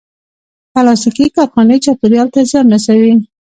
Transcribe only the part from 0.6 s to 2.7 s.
پلاستيکي کارخانې چاپېریال ته زیان